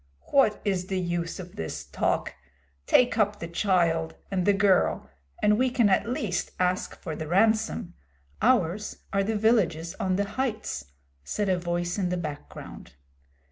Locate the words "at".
5.89-6.09